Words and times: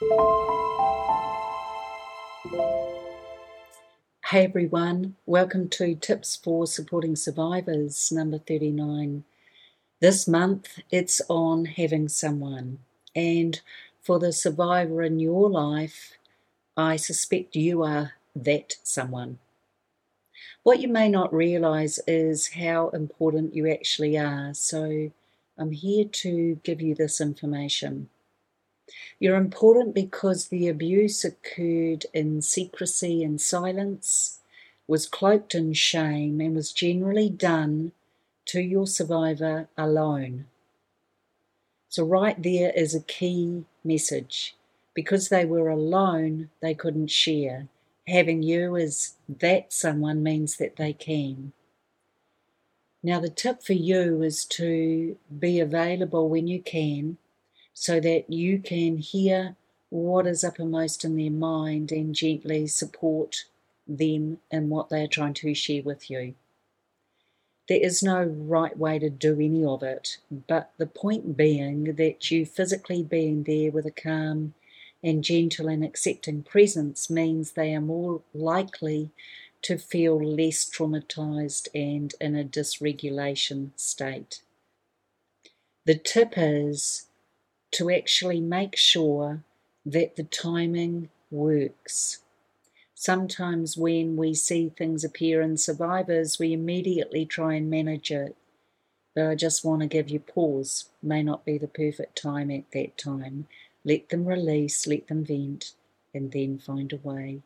Hey 0.00 0.06
everyone, 4.32 5.14
welcome 5.24 5.68
to 5.68 5.94
Tips 5.94 6.34
for 6.34 6.66
Supporting 6.66 7.14
Survivors 7.14 8.10
number 8.10 8.38
39. 8.38 9.22
This 10.00 10.26
month 10.26 10.80
it's 10.90 11.22
on 11.28 11.66
having 11.66 12.08
someone, 12.08 12.80
and 13.14 13.60
for 14.02 14.18
the 14.18 14.32
survivor 14.32 15.00
in 15.02 15.20
your 15.20 15.48
life, 15.48 16.18
I 16.76 16.96
suspect 16.96 17.54
you 17.54 17.84
are 17.84 18.14
that 18.34 18.78
someone. 18.82 19.38
What 20.64 20.80
you 20.80 20.88
may 20.88 21.08
not 21.08 21.32
realize 21.32 22.00
is 22.08 22.54
how 22.54 22.88
important 22.88 23.54
you 23.54 23.70
actually 23.70 24.18
are, 24.18 24.54
so 24.54 25.12
I'm 25.56 25.70
here 25.70 26.06
to 26.06 26.56
give 26.64 26.82
you 26.82 26.96
this 26.96 27.20
information. 27.20 28.08
You're 29.18 29.36
important 29.36 29.94
because 29.94 30.48
the 30.48 30.68
abuse 30.68 31.24
occurred 31.24 32.06
in 32.12 32.42
secrecy 32.42 33.24
and 33.24 33.40
silence, 33.40 34.40
was 34.86 35.06
cloaked 35.06 35.54
in 35.54 35.72
shame, 35.72 36.40
and 36.40 36.54
was 36.54 36.72
generally 36.72 37.30
done 37.30 37.92
to 38.46 38.60
your 38.60 38.86
survivor 38.86 39.68
alone. 39.78 40.46
So, 41.88 42.04
right 42.04 42.40
there 42.42 42.70
is 42.72 42.94
a 42.94 43.00
key 43.00 43.64
message. 43.82 44.56
Because 44.94 45.28
they 45.28 45.44
were 45.44 45.68
alone, 45.68 46.50
they 46.60 46.74
couldn't 46.74 47.10
share. 47.10 47.68
Having 48.06 48.42
you 48.42 48.76
as 48.76 49.14
that 49.28 49.72
someone 49.72 50.22
means 50.22 50.56
that 50.56 50.76
they 50.76 50.92
can. 50.92 51.52
Now, 53.02 53.18
the 53.20 53.28
tip 53.28 53.62
for 53.62 53.72
you 53.72 54.22
is 54.22 54.44
to 54.46 55.16
be 55.38 55.58
available 55.58 56.28
when 56.28 56.46
you 56.46 56.62
can 56.62 57.18
so 57.74 58.00
that 58.00 58.30
you 58.32 58.58
can 58.58 58.98
hear 58.98 59.56
what 59.90 60.26
is 60.26 60.44
uppermost 60.44 61.04
in 61.04 61.16
their 61.16 61.30
mind 61.30 61.92
and 61.92 62.14
gently 62.14 62.66
support 62.66 63.44
them 63.86 64.38
in 64.50 64.68
what 64.68 64.88
they 64.88 65.02
are 65.02 65.08
trying 65.08 65.34
to 65.34 65.54
share 65.54 65.82
with 65.82 66.08
you. 66.08 66.34
There 67.68 67.80
is 67.80 68.02
no 68.02 68.22
right 68.22 68.76
way 68.76 68.98
to 68.98 69.08
do 69.08 69.34
any 69.40 69.64
of 69.64 69.82
it, 69.82 70.18
but 70.30 70.72
the 70.78 70.86
point 70.86 71.36
being 71.36 71.94
that 71.96 72.30
you 72.30 72.44
physically 72.44 73.02
being 73.02 73.42
there 73.44 73.70
with 73.70 73.86
a 73.86 73.90
calm 73.90 74.54
and 75.02 75.24
gentle 75.24 75.68
and 75.68 75.84
accepting 75.84 76.42
presence 76.42 77.08
means 77.08 77.52
they 77.52 77.74
are 77.74 77.80
more 77.80 78.22
likely 78.32 79.10
to 79.62 79.78
feel 79.78 80.22
less 80.22 80.68
traumatized 80.68 81.68
and 81.74 82.14
in 82.20 82.36
a 82.36 82.44
dysregulation 82.44 83.70
state. 83.76 84.42
The 85.86 85.94
tip 85.94 86.34
is 86.36 87.06
to 87.74 87.90
actually 87.90 88.40
make 88.40 88.76
sure 88.76 89.42
that 89.84 90.16
the 90.16 90.22
timing 90.22 91.10
works. 91.30 92.20
Sometimes, 92.94 93.76
when 93.76 94.16
we 94.16 94.32
see 94.32 94.68
things 94.68 95.04
appear 95.04 95.42
in 95.42 95.56
survivors, 95.56 96.38
we 96.38 96.52
immediately 96.52 97.26
try 97.26 97.54
and 97.54 97.68
manage 97.68 98.10
it. 98.10 98.36
But 99.14 99.26
I 99.26 99.34
just 99.34 99.64
want 99.64 99.82
to 99.82 99.88
give 99.88 100.08
you 100.08 100.20
pause. 100.20 100.88
May 101.02 101.22
not 101.22 101.44
be 101.44 101.58
the 101.58 101.68
perfect 101.68 102.20
time 102.20 102.50
at 102.50 102.70
that 102.72 102.96
time. 102.96 103.48
Let 103.84 104.08
them 104.08 104.24
release, 104.24 104.86
let 104.86 105.08
them 105.08 105.24
vent, 105.24 105.72
and 106.14 106.30
then 106.32 106.58
find 106.58 106.92
a 106.92 106.96
way 106.96 107.42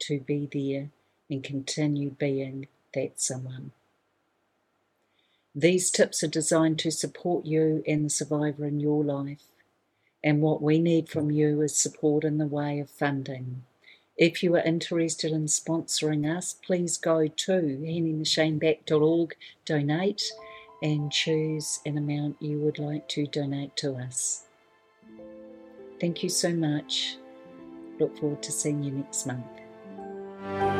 to 0.00 0.20
be 0.20 0.48
there 0.52 0.90
and 1.30 1.42
continue 1.42 2.10
being 2.10 2.68
that 2.94 3.20
someone. 3.20 3.72
These 5.54 5.90
tips 5.90 6.22
are 6.22 6.28
designed 6.28 6.78
to 6.80 6.90
support 6.90 7.46
you 7.46 7.82
and 7.86 8.04
the 8.04 8.10
survivor 8.10 8.66
in 8.66 8.78
your 8.78 9.02
life 9.02 9.40
and 10.22 10.40
what 10.40 10.62
we 10.62 10.78
need 10.78 11.08
from 11.08 11.30
you 11.30 11.62
is 11.62 11.76
support 11.76 12.24
in 12.24 12.38
the 12.38 12.46
way 12.46 12.80
of 12.80 12.90
funding. 12.90 13.62
If 14.16 14.42
you 14.42 14.54
are 14.54 14.60
interested 14.60 15.32
in 15.32 15.46
sponsoring 15.46 16.30
us, 16.30 16.52
please 16.52 16.98
go 16.98 17.26
to 17.26 17.52
handingtheshameback.org, 17.52 19.34
donate, 19.64 20.22
and 20.82 21.10
choose 21.10 21.80
an 21.86 21.96
amount 21.96 22.36
you 22.40 22.58
would 22.58 22.78
like 22.78 23.08
to 23.08 23.26
donate 23.26 23.76
to 23.76 23.94
us. 23.94 24.44
Thank 26.00 26.22
you 26.22 26.28
so 26.28 26.52
much. 26.52 27.16
Look 27.98 28.18
forward 28.18 28.42
to 28.42 28.52
seeing 28.52 28.82
you 28.82 28.92
next 28.92 29.26
month. 29.26 30.79